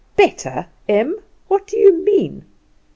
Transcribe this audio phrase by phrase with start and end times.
[0.15, 1.19] "Better, Em!
[1.47, 2.45] What do you mean?